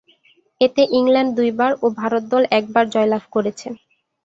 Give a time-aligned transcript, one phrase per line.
[0.61, 3.67] এতে ইংল্যান্ড দুইবার ও ভারত দল একবার জয়লাভ করেছে।